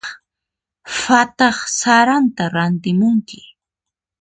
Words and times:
Phataq 0.99 1.57
saratan 1.79 2.47
rantimunki. 2.55 3.39